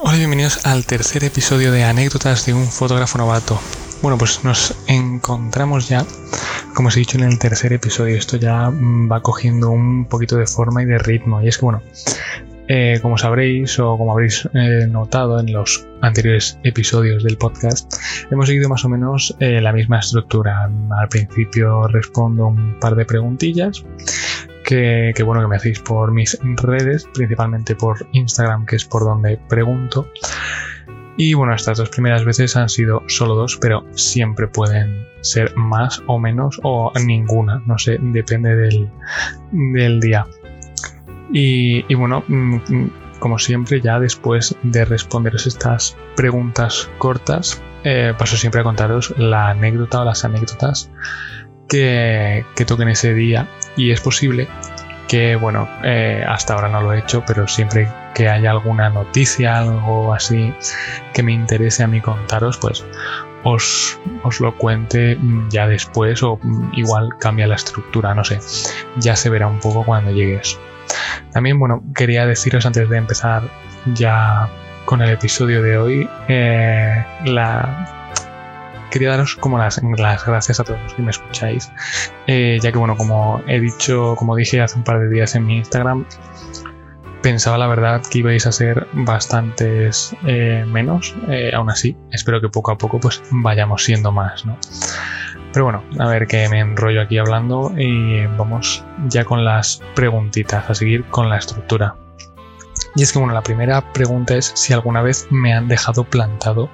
[0.00, 3.58] Hola y bienvenidos al tercer episodio de Anécdotas de un fotógrafo novato.
[4.00, 6.06] Bueno, pues nos encontramos ya,
[6.74, 10.46] como os he dicho en el tercer episodio, esto ya va cogiendo un poquito de
[10.46, 11.42] forma y de ritmo.
[11.42, 11.82] Y es que, bueno,
[12.68, 17.92] eh, como sabréis o como habréis eh, notado en los anteriores episodios del podcast,
[18.30, 20.70] hemos seguido más o menos eh, la misma estructura.
[20.96, 23.84] Al principio respondo un par de preguntillas
[24.68, 29.38] que, bueno que me hacéis por mis redes, principalmente por Instagram, que es por donde
[29.48, 30.10] pregunto.
[31.16, 36.02] Y bueno, estas dos primeras veces han sido solo dos, pero siempre pueden ser más
[36.06, 38.90] o menos o ninguna, no sé, depende del,
[39.50, 40.26] del día.
[41.32, 48.36] Y, bueno, mm, mm, como siempre, ya después de responderos estas preguntas cortas, eh, paso
[48.36, 50.90] siempre a contaros la anécdota o las anécdotas
[51.68, 53.48] que, que toquen ese día.
[53.76, 54.48] Y es posible
[55.08, 59.58] que, bueno, eh, hasta ahora no lo he hecho, pero siempre que haya alguna noticia,
[59.58, 60.52] algo así
[61.14, 62.84] que me interese a mí contaros, pues
[63.42, 65.18] os, os, lo cuente
[65.50, 66.38] ya después o
[66.74, 68.38] igual cambia la estructura, no sé,
[68.96, 70.58] ya se verá un poco cuando llegues.
[71.32, 73.42] También, bueno, quería deciros antes de empezar
[73.94, 74.48] ya
[74.84, 77.97] con el episodio de hoy, eh, la,
[78.90, 81.70] quería daros como las, gracias a todos los que me escucháis,
[82.26, 85.46] eh, ya que bueno, como he dicho, como dije hace un par de días en
[85.46, 86.06] mi Instagram,
[87.22, 91.14] pensaba la verdad que ibais a ser bastantes eh, menos,
[91.52, 94.56] aún así, espero que poco a poco pues vayamos siendo más, ¿no?
[95.52, 100.68] Pero bueno, a ver que me enrollo aquí hablando y vamos ya con las preguntitas,
[100.68, 101.96] a seguir con la estructura.
[102.94, 106.70] Y es que bueno, la primera pregunta es si alguna vez me han dejado plantado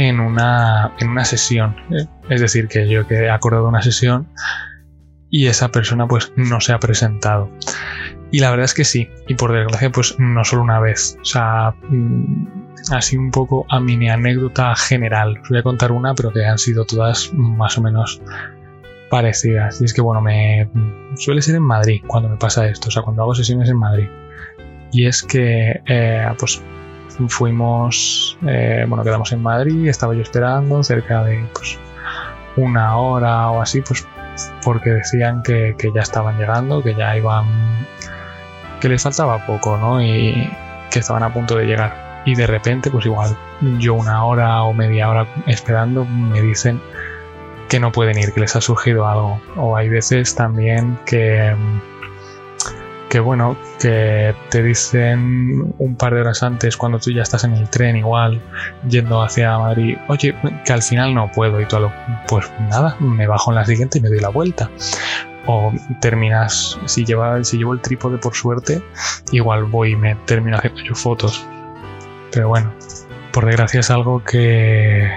[0.00, 1.76] en una, en una sesión.
[1.90, 2.06] ¿eh?
[2.30, 4.28] Es decir, que yo que he acordado una sesión
[5.28, 7.50] y esa persona pues no se ha presentado.
[8.30, 11.18] Y la verdad es que sí, y por desgracia pues no solo una vez.
[11.20, 12.46] O sea, mm,
[12.92, 15.38] así un poco a mini anécdota general.
[15.42, 18.22] Os voy a contar una, pero que han sido todas más o menos
[19.10, 19.82] parecidas.
[19.82, 20.70] Y es que bueno, me
[21.16, 24.08] suele ser en Madrid cuando me pasa esto, o sea, cuando hago sesiones en Madrid.
[24.92, 26.62] Y es que eh, pues
[27.28, 31.78] fuimos, eh, bueno, quedamos en Madrid, estaba yo esperando cerca de pues
[32.56, 34.06] una hora o así, pues
[34.64, 37.46] porque decían que, que ya estaban llegando, que ya iban
[38.80, 40.02] que les faltaba poco, ¿no?
[40.02, 40.50] Y
[40.90, 42.22] que estaban a punto de llegar.
[42.24, 43.36] Y de repente, pues igual,
[43.78, 46.80] yo una hora o media hora esperando, me dicen
[47.68, 49.40] que no pueden ir, que les ha surgido algo.
[49.56, 51.54] O hay veces también que,
[53.10, 57.54] que bueno, que te dicen un par de horas antes, cuando tú ya estás en
[57.54, 58.40] el tren igual,
[58.88, 60.34] yendo hacia Madrid, oye,
[60.64, 61.92] que al final no puedo y tú lo,
[62.28, 64.70] pues nada, me bajo en la siguiente y me doy la vuelta
[65.46, 68.80] o terminas, si, lleva, si llevo el trípode por suerte,
[69.32, 71.44] igual voy y me termino haciendo yo fotos.
[72.30, 72.72] Pero bueno,
[73.32, 75.10] por desgracia es algo que,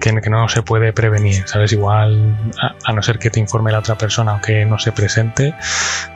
[0.00, 1.72] que, no se puede prevenir, ¿sabes?
[1.72, 2.36] Igual,
[2.84, 5.54] a, no ser que te informe la otra persona o que no se presente,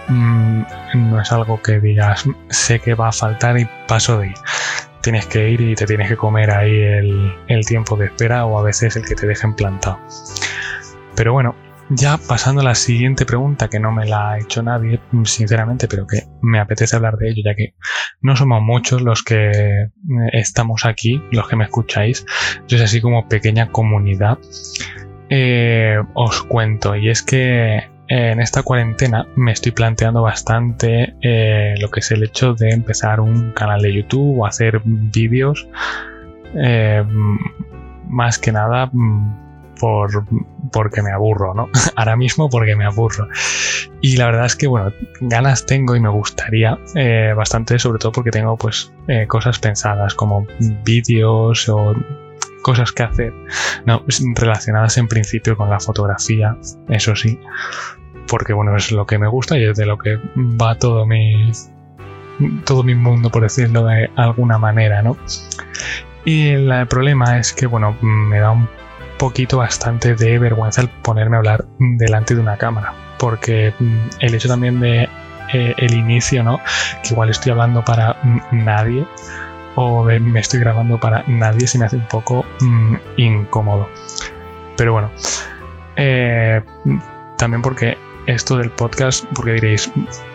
[0.09, 0.63] mm,
[0.95, 4.35] no es algo que digas, sé que va a faltar y paso de ir.
[5.03, 8.59] Tienes que ir y te tienes que comer ahí el, el tiempo de espera o
[8.59, 9.99] a veces el que te dejen plantado.
[11.15, 11.55] Pero bueno,
[11.91, 16.07] ya pasando a la siguiente pregunta, que no me la ha hecho nadie, sinceramente, pero
[16.07, 17.75] que me apetece hablar de ello, ya que
[18.21, 19.91] no somos muchos los que eh,
[20.33, 22.25] estamos aquí, los que me escucháis.
[22.67, 24.39] Yo es así como pequeña comunidad.
[25.29, 31.15] Eh, os cuento, y es que eh, en esta cuarentena me estoy planteando bastante
[31.81, 35.69] lo que es el hecho de empezar un canal de YouTube o hacer vídeos.
[38.09, 38.91] más que nada
[39.85, 40.25] por,
[40.73, 41.69] porque me aburro, ¿no?
[41.97, 43.29] Ahora mismo porque me aburro.
[44.01, 44.91] Y la verdad es que, bueno,
[45.21, 50.15] ganas tengo y me gustaría eh, bastante, sobre todo porque tengo pues eh, cosas pensadas
[50.15, 50.47] como
[50.87, 51.95] vídeos o
[52.63, 53.35] cosas que hacer,
[53.85, 54.03] no,
[54.37, 56.57] relacionadas en principio con la fotografía,
[56.89, 57.39] eso sí,
[58.27, 61.53] porque bueno, es lo que me gusta y es de lo que va todo mi
[62.65, 65.19] todo mi mundo, por decirlo de alguna manera, ¿no?
[66.25, 68.67] Y el problema es que, bueno, me da un
[69.25, 74.35] poquito bastante de vergüenza el ponerme a hablar delante de una cámara, porque mm, el
[74.35, 75.09] hecho también de
[75.55, 76.61] eh, el inicio, ¿no?
[77.03, 78.19] Que igual estoy hablando para
[78.53, 79.07] nadie
[79.77, 83.89] o me estoy grabando para nadie, se me hace un poco mm, incómodo.
[84.77, 85.11] Pero bueno,
[85.97, 86.61] eh,
[87.39, 87.97] también porque
[88.27, 89.91] esto del podcast, porque diréis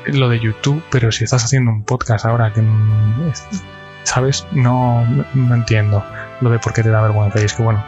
[0.08, 3.34] lo de YouTube, pero si estás haciendo un podcast ahora que mm,
[4.02, 4.48] ¿sabes?
[4.52, 6.04] No, no entiendo
[6.42, 7.42] lo de por qué te da vergüenza.
[7.42, 7.84] Y es que, bueno,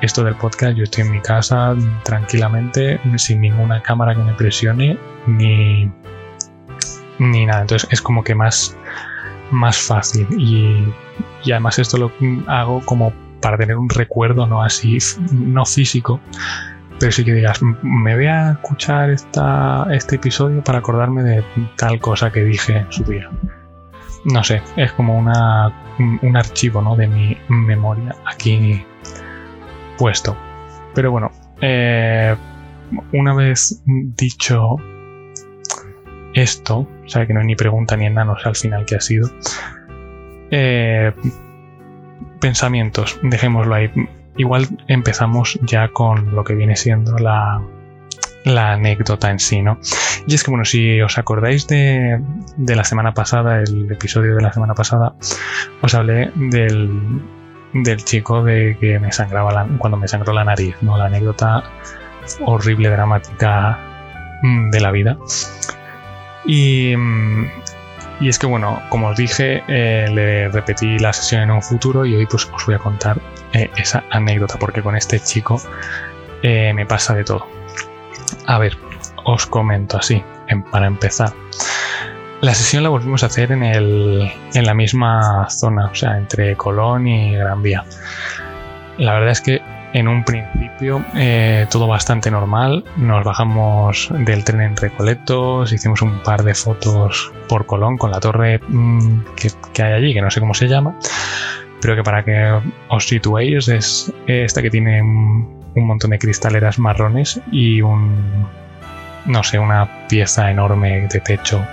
[0.00, 1.74] esto del podcast, yo estoy en mi casa
[2.04, 5.90] tranquilamente, sin ninguna cámara que me presione, ni,
[7.18, 7.62] ni nada.
[7.62, 8.76] Entonces es como que más,
[9.50, 10.26] más fácil.
[10.38, 10.92] Y,
[11.44, 12.12] y además esto lo
[12.46, 14.96] hago como para tener un recuerdo no así,
[15.30, 16.18] no físico,
[16.98, 21.44] pero sí que digas, me voy a escuchar esta, este episodio para acordarme de
[21.76, 23.28] tal cosa que dije en su día.
[24.24, 26.96] No sé, es como una, un archivo ¿no?
[26.96, 28.82] de mi memoria aquí
[29.98, 30.36] puesto.
[30.94, 31.30] Pero bueno,
[31.60, 32.34] eh,
[33.12, 34.76] una vez dicho
[36.34, 39.28] esto, o sea que no hay ni pregunta ni enanos al final que ha sido,
[40.50, 41.12] eh,
[42.40, 43.90] pensamientos, dejémoslo ahí.
[44.36, 47.62] Igual empezamos ya con lo que viene siendo la,
[48.44, 49.78] la anécdota en sí, ¿no?
[50.26, 52.20] Y es que, bueno, si os acordáis de,
[52.56, 55.14] la semana pasada, el episodio de la semana pasada,
[55.80, 57.22] os hablé del,
[58.04, 60.96] chico de que me sangraba cuando me sangró la nariz, ¿no?
[60.96, 61.64] La anécdota
[62.40, 63.78] horrible, dramática
[64.42, 65.18] mm, de la vida.
[66.46, 67.46] Y, mm,
[68.20, 72.06] y es que, bueno, como os dije, eh, le repetí la sesión en un futuro
[72.06, 73.18] y hoy pues os voy a contar
[73.52, 75.60] eh, esa anécdota, porque con este chico
[76.42, 77.46] eh, me pasa de todo.
[78.46, 78.76] A ver,
[79.24, 80.22] os comento así,
[80.70, 81.32] para empezar.
[82.40, 86.56] La sesión la volvimos a hacer en, el, en la misma zona, o sea, entre
[86.56, 87.84] Colón y Gran Vía.
[88.98, 89.62] La verdad es que
[89.94, 92.84] en un principio eh, todo bastante normal.
[92.96, 98.20] Nos bajamos del tren en Recoletos, hicimos un par de fotos por Colón con la
[98.20, 99.20] torre mm,
[99.72, 100.98] que, hay allí, que no sé cómo se llama,
[101.80, 105.00] pero que para que os situéis es esta que tiene
[105.74, 108.46] un, montón de cristaleras marrones y un,
[109.26, 111.64] no sé, una pieza enorme de techo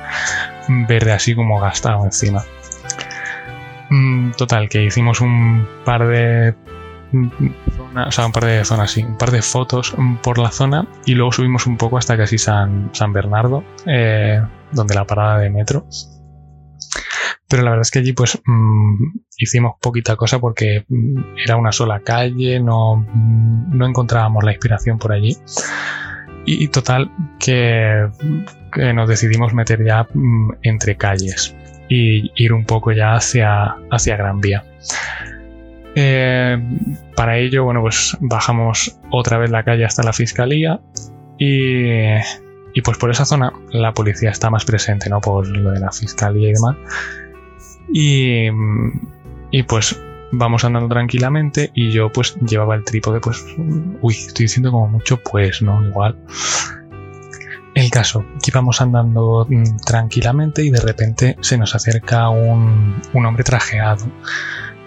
[0.87, 2.43] verde así como gastado encima.
[3.89, 6.55] Mm, total, que hicimos un par de
[7.13, 9.93] o sea, un par de zonas, sí, un par de fotos
[10.23, 14.95] por la zona y luego subimos un poco hasta casi San, San Bernardo, eh, donde
[14.95, 15.85] la parada de metro.
[17.51, 19.07] Pero la verdad es que allí pues mm,
[19.37, 24.97] hicimos poquita cosa porque mm, era una sola calle, no, mm, no encontrábamos la inspiración
[24.97, 25.35] por allí.
[26.45, 28.07] Y, total que,
[28.95, 30.07] nos decidimos meter ya
[30.63, 31.55] entre calles
[31.87, 34.63] y ir un poco ya hacia, hacia Gran Vía.
[35.93, 36.57] Eh,
[37.15, 40.79] para ello, bueno, pues bajamos otra vez la calle hasta la fiscalía
[41.37, 42.15] y,
[42.73, 45.21] y, pues por esa zona la policía está más presente, ¿no?
[45.21, 46.77] Por lo de la fiscalía y demás.
[47.89, 48.47] Y,
[49.51, 49.99] y pues
[50.31, 53.45] vamos andando tranquilamente y yo pues llevaba el trípode, pues,
[54.01, 55.85] uy, estoy diciendo como mucho, pues, ¿no?
[55.85, 56.17] Igual.
[57.73, 63.43] El caso, que íbamos andando mm, tranquilamente y de repente se nos acerca un, hombre
[63.43, 64.05] trajeado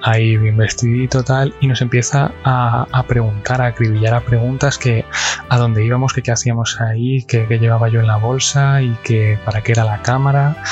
[0.03, 5.07] ahí bien vestidito tal y nos empieza a, preguntar, a acribillar a preguntas que
[5.49, 9.39] a dónde íbamos, que qué hacíamos ahí, que, llevaba yo en la bolsa y que
[9.47, 10.63] para qué era la cámara.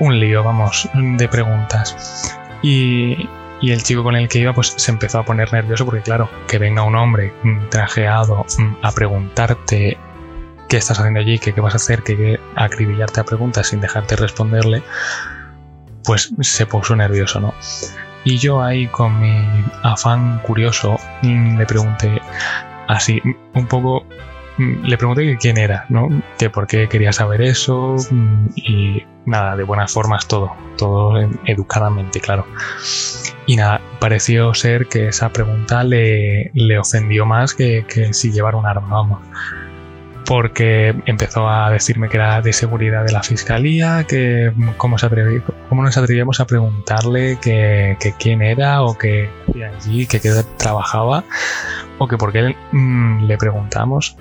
[0.00, 2.38] Un lío, vamos, de preguntas.
[2.62, 3.28] Y,
[3.60, 6.28] y el chico con el que iba pues se empezó a poner nervioso porque claro,
[6.46, 7.32] que venga un hombre
[7.70, 9.98] trajeado mm, a preguntarte
[10.68, 14.16] qué estás haciendo allí, qué, qué vas a hacer, que, acribillarte a preguntas sin dejarte
[14.16, 14.82] responderle,
[16.04, 17.54] pues se puso nervioso, ¿no?
[18.24, 22.20] Y yo ahí con mi afán curioso mm, le pregunté
[22.86, 23.20] así,
[23.54, 26.08] un poco, mm, le pregunté quién era, ¿no?
[26.38, 32.20] Que por qué quería saber eso mm, y nada, de buenas formas todo, todo educadamente,
[32.20, 32.46] claro.
[33.46, 38.56] Y nada, pareció ser que esa pregunta le, le ofendió más que, que si llevara
[38.56, 39.20] un arma, vamos
[40.28, 45.08] porque empezó a decirme que era de seguridad de la fiscalía, que cómo, se
[45.70, 49.30] cómo nos atrevíamos a preguntarle que, quién era o que
[49.74, 51.24] allí, que qué trabajaba,
[51.96, 54.18] o que por qué mm, le preguntamos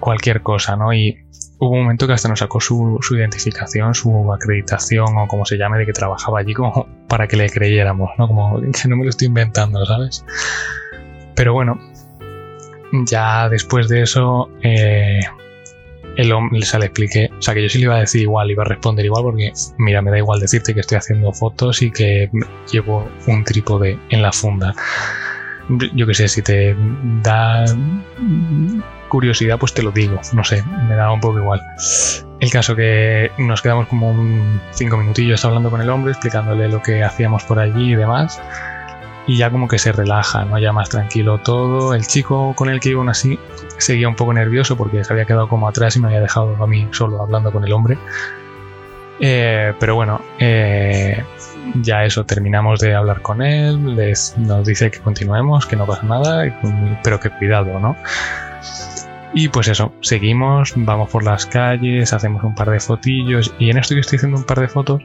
[0.00, 0.92] cualquier cosa, ¿no?
[0.92, 1.18] Y
[1.58, 5.78] hubo un momento que hasta nos sacó su, identificación, su acreditación o como se llame
[5.78, 8.28] de que trabajaba allí como para que le creyéramos, ¿no?
[8.28, 10.24] Como que no me lo estoy inventando, ¿sabes?
[11.34, 11.78] Pero bueno,
[13.06, 15.20] ya después de eso, eh,
[16.16, 18.50] el hombre, se le expliqué, o sea que yo sí le iba a decir igual,
[18.50, 21.90] iba a responder igual porque, mira, me da igual decirte que estoy haciendo fotos y
[21.90, 22.28] que
[22.72, 24.74] llevo un trípode en la funda.
[25.94, 26.74] Yo que sé, si te
[27.22, 27.64] da
[29.08, 31.62] curiosidad, pues te lo digo, no sé, me da un poco igual.
[32.40, 36.82] El caso que nos quedamos como un cinco minutillos hablando con el hombre, explicándole lo
[36.82, 38.40] que hacíamos por allí y demás
[39.28, 40.58] y ya como que se relaja, ¿no?
[40.58, 41.94] Ya más tranquilo todo.
[41.94, 43.38] El chico con el que iba aún así
[43.76, 46.66] seguía un poco nervioso porque se había quedado como atrás y me había dejado a
[46.66, 47.98] mí solo hablando con el hombre.
[49.20, 51.22] Eh, pero bueno, eh,
[51.82, 53.96] ya eso, terminamos de hablar con él,
[54.38, 56.44] nos dice que continuemos, que no pasa nada,
[57.04, 57.96] pero que cuidado, ¿no?
[59.34, 63.78] Y pues eso, seguimos, vamos por las calles, hacemos un par de fotillos y en
[63.78, 65.02] esto que estoy haciendo un par de fotos,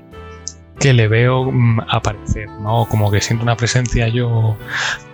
[0.80, 2.86] que le veo mm, aparecer, ¿no?
[2.86, 4.58] Como que siento una presencia yo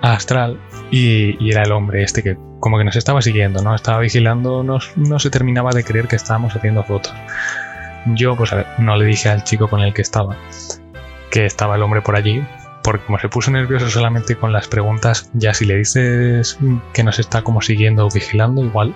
[0.02, 0.60] astral
[0.92, 3.74] y, era el hombre este que como que nos estaba siguiendo, ¿no?
[3.74, 7.14] Estaba vigilando, no se terminaba de creer que estábamos haciendo fotos.
[8.06, 10.38] Yo, pues a ver, no le dije al chico con el que estaba
[11.30, 12.44] que estaba el hombre por allí,
[12.84, 16.58] porque como se puso nervioso solamente con las preguntas, ya si le dices
[16.94, 18.96] que nos está como siguiendo o vigilando, igual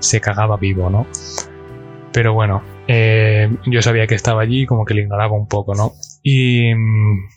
[0.00, 1.06] se cagaba vivo, ¿no?
[2.12, 5.92] Pero bueno, eh, yo sabía que estaba allí, como que le ignoraba un poco, ¿no?
[6.22, 7.28] Y mm,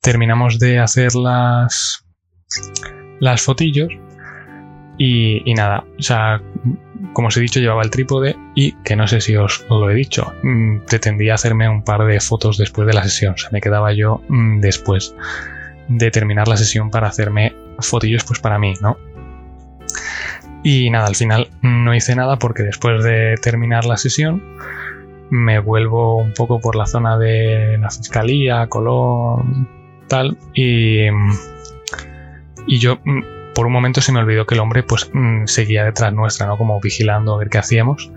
[0.00, 2.04] terminamos de hacer las,
[3.20, 3.88] las fotillos
[4.98, 6.42] y, y nada, o sea,
[7.14, 9.94] como os he dicho, llevaba el trípode y, que no sé si os lo he
[9.94, 13.34] dicho, mm, pretendía hacerme un par de fotos después de la sesión.
[13.34, 15.14] O sea, me quedaba yo mm, después
[15.88, 18.98] de terminar la sesión para hacerme fotillos pues para mí, ¿no?
[20.62, 24.42] Y nada, al final no hice nada porque después de terminar la sesión
[25.30, 29.68] me vuelvo un poco por la zona de la fiscalía, Colón,
[30.08, 31.06] tal, y,
[32.66, 33.22] y yo mm,
[33.54, 36.58] por un momento se me olvidó que el hombre pues mm, seguía detrás nuestra, ¿no?
[36.58, 38.10] Como vigilando a ver qué hacíamos.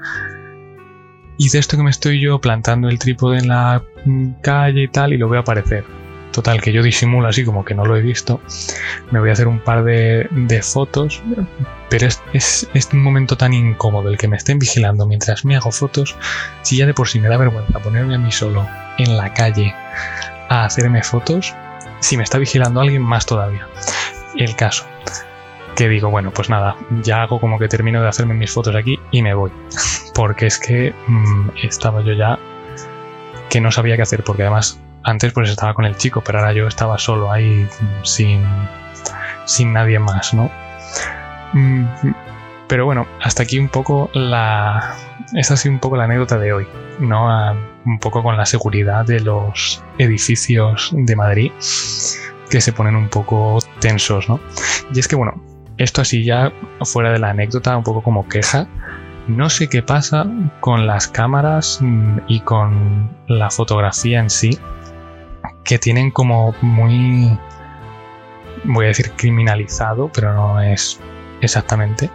[1.38, 4.88] Y de esto que me estoy yo plantando el trípode en la mm, calle y
[4.88, 5.86] tal y lo veo aparecer.
[6.32, 8.41] Total, que yo disimulo así como que no lo he visto.
[9.12, 10.27] Me voy a hacer un par de,
[10.62, 11.24] fotos,
[11.89, 15.72] pero es, es, un momento tan incómodo el que me estén vigilando mientras me hago
[15.72, 16.15] fotos.
[16.62, 18.67] Si ya de por sí me da vergüenza ponerme a mí solo
[19.00, 19.74] en la calle
[20.50, 21.56] a hacerme fotos,
[22.00, 23.68] si me está vigilando alguien más todavía.
[24.36, 24.86] El caso,
[25.75, 29.00] que digo, bueno, pues nada, ya hago como que termino de hacerme mis fotos aquí
[29.12, 29.51] y me voy.
[30.16, 32.39] Porque es que mm, estaba yo ya
[33.50, 36.51] que no sabía qué hacer, porque además antes pues estaba con el chico, pero ahora
[36.51, 38.44] yo estaba solo ahí mm, sin,
[39.46, 40.51] sin nadie más, ¿no?
[42.67, 44.95] Pero bueno, hasta aquí un poco la...
[45.33, 46.67] Esta ha sido un poco la anécdota de hoy,
[47.00, 47.27] ¿no?
[47.86, 51.51] un poco con la seguridad de los edificios de Madrid
[52.50, 54.39] que se ponen un poco tensos, ¿no?
[54.93, 55.41] Y es que, bueno,
[55.77, 58.67] esto así ya fuera de la anécdota, un poco como queja.
[59.27, 60.25] No sé qué pasa
[60.62, 61.79] con las cámaras
[62.27, 64.57] y con la fotografía en sí,
[65.63, 67.38] que tienen como muy,
[68.63, 71.00] voy a decir criminalizado, pero no es
[71.41, 72.10] exactamente,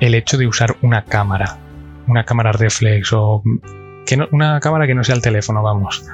[0.00, 1.58] el hecho de usar una cámara,
[2.06, 3.42] una cámara reflex o
[4.06, 6.04] que no, una cámara que no sea el teléfono, vamos,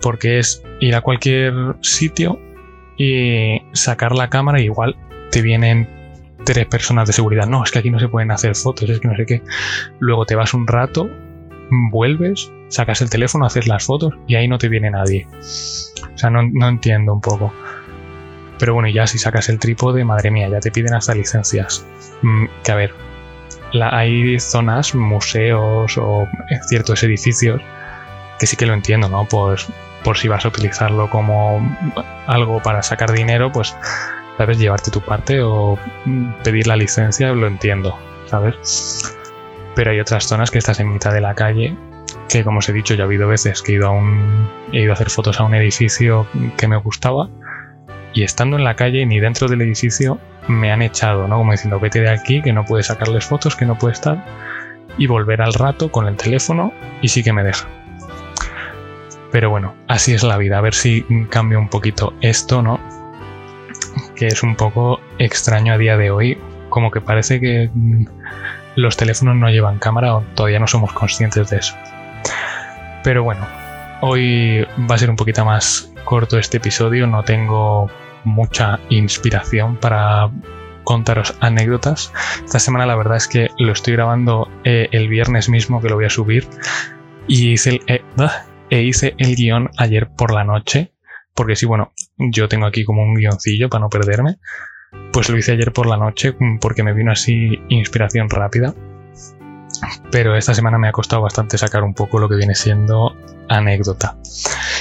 [0.00, 2.38] porque es ir a cualquier sitio
[2.96, 4.96] y sacar la cámara y igual
[5.30, 5.88] te vienen
[6.44, 7.46] tres personas de seguridad.
[7.46, 9.42] No, es que aquí no se pueden hacer fotos, es que no sé qué.
[9.98, 11.08] Luego te vas un rato,
[11.90, 15.26] vuelves, sacas el teléfono, haces las fotos y ahí no te viene nadie.
[15.26, 17.52] O sea, no, entiendo un poco.
[18.58, 21.84] Pero bueno, ya si sacas el trípode, madre mía, ya te piden hasta licencias.
[22.22, 22.94] Mm, que a ver,
[23.82, 26.28] hay zonas, museos o
[26.68, 27.60] ciertos edificios
[28.38, 29.26] que sí que lo entiendo, ¿no?
[29.26, 29.66] Pues
[30.02, 31.76] por si vas a utilizarlo como
[32.26, 33.74] algo para sacar dinero, pues
[34.36, 34.58] ¿sabes?
[34.58, 35.78] Llevarte tu parte o
[36.42, 37.96] pedir la licencia, lo entiendo,
[38.26, 39.16] ¿sabes?
[39.74, 41.76] Pero hay otras zonas que estás en mitad de la calle,
[42.28, 44.48] que como os he dicho, ya ha habido veces que he ido a un.
[44.72, 47.28] he ido a hacer fotos a un edificio que me gustaba.
[48.14, 50.18] Y estando en la calle, ni dentro del edificio,
[50.48, 51.38] me han echado, ¿no?
[51.38, 54.24] Como diciendo, vete de aquí, que no puedes sacarles fotos, que no puede estar.
[54.96, 57.66] Y volver al rato con el teléfono y sí que me deja.
[59.32, 60.58] Pero bueno, así es la vida.
[60.58, 62.78] A ver si cambia un poquito esto, ¿no?
[64.14, 68.06] que es un poco extraño a día de hoy, como que parece que mm,
[68.76, 71.74] los teléfonos no llevan cámara o todavía no somos conscientes de eso.
[73.02, 73.46] Pero bueno,
[74.00, 77.90] hoy va a ser un poquito más corto este episodio, no tengo
[78.24, 80.30] mucha inspiración para
[80.84, 82.12] contaros anécdotas.
[82.44, 85.96] Esta semana la verdad es que lo estoy grabando eh, el viernes mismo que lo
[85.96, 86.46] voy a subir
[87.26, 90.94] y hice el, eh, ah, e hice el guion ayer por la noche
[91.34, 94.36] porque sí, bueno, yo tengo aquí como un guioncillo para no perderme.
[95.12, 98.74] Pues lo hice ayer por la noche porque me vino así inspiración rápida.
[100.10, 103.16] Pero esta semana me ha costado bastante sacar un poco lo que viene siendo
[103.48, 104.16] anécdota.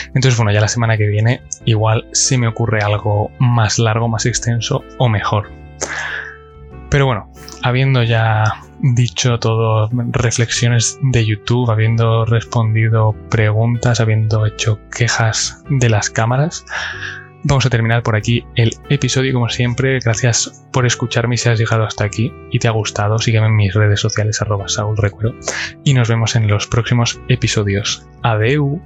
[0.08, 4.26] Entonces, bueno, ya la semana que viene igual si me ocurre algo más largo, más
[4.26, 5.52] extenso o mejor.
[6.90, 7.32] Pero bueno,
[7.64, 16.10] habiendo ya dicho todo, reflexiones de YouTube, habiendo respondido preguntas, habiendo hecho quejas de las
[16.10, 16.66] cámaras,
[17.44, 20.00] vamos a terminar por aquí el episodio como siempre.
[20.00, 23.20] Gracias por escucharme si has llegado hasta aquí y te ha gustado.
[23.20, 24.66] Sígueme en mis redes sociales arroba
[25.84, 28.08] y nos vemos en los próximos episodios.
[28.22, 28.82] Adeu.